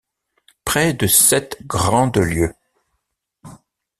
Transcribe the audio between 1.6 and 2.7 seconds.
grandes lieues.